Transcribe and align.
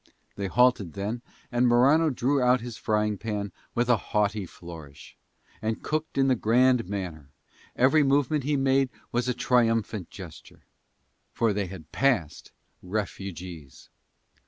They 0.35 0.47
halted 0.47 0.93
then, 0.93 1.21
and 1.51 1.67
Morano 1.67 2.09
drew 2.09 2.41
out 2.41 2.59
his 2.61 2.75
frying 2.75 3.19
pan 3.19 3.51
with 3.75 3.87
a 3.87 3.97
haughty 3.97 4.47
flourish, 4.47 5.15
and 5.61 5.83
cooked 5.83 6.17
in 6.17 6.27
the 6.27 6.33
grand 6.33 6.89
manner, 6.89 7.29
every 7.75 8.01
movement 8.01 8.43
he 8.43 8.57
made 8.57 8.89
was 9.11 9.27
a 9.27 9.35
triumphant 9.35 10.09
gesture; 10.09 10.63
for 11.33 11.53
they 11.53 11.67
had 11.67 11.91
passed 11.91 12.51
refugees! 12.81 13.89